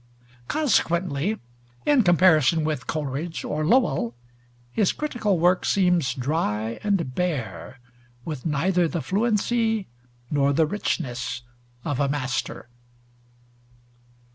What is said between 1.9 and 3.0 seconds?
comparison with